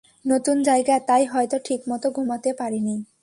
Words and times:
নতুন 0.25 0.57
জায়গা 0.63 0.95
তাই 1.07 1.23
হয়তো 1.25 1.57
ঠিকমতো 1.65 2.07
ঘুমাতে 2.11 2.49
পারিনি। 2.53 2.95